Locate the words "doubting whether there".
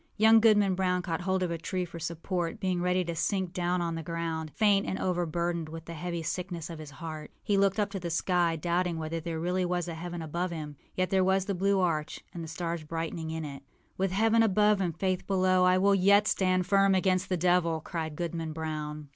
8.55-9.39